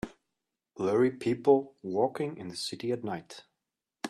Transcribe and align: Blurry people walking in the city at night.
Blurry 0.75 1.11
people 1.11 1.75
walking 1.83 2.35
in 2.37 2.47
the 2.47 2.55
city 2.55 2.91
at 2.91 3.03
night. 3.03 3.43